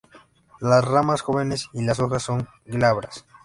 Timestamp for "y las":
1.73-1.99